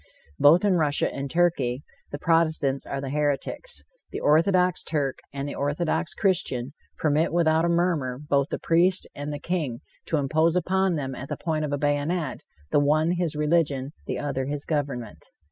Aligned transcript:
Both 0.39 0.65
in 0.65 0.77
Russia 0.77 1.13
and 1.13 1.29
Turkey, 1.29 1.83
the 2.09 2.17
protestants 2.17 2.87
are 2.87 2.99
the 2.99 3.11
heretics. 3.11 3.83
The 4.09 4.19
orthodox 4.19 4.81
Turk 4.83 5.19
and 5.31 5.47
the 5.47 5.53
orthodox 5.53 6.15
Christian 6.15 6.73
permit 6.97 7.31
without 7.31 7.65
a 7.65 7.69
murmur 7.69 8.17
both 8.17 8.49
the 8.49 8.57
priest 8.57 9.05
and 9.13 9.31
the 9.31 9.37
king 9.37 9.81
to 10.07 10.17
impose 10.17 10.55
upon 10.55 10.95
them 10.95 11.13
at 11.13 11.29
the 11.29 11.37
point 11.37 11.65
of 11.65 11.71
a 11.71 11.77
bayonet, 11.77 12.41
the 12.71 12.79
one 12.79 13.11
his 13.11 13.35
religion, 13.35 13.79
and 13.79 13.93
the 14.07 14.17
other 14.17 14.45
his 14.45 14.65
government. 14.65 15.23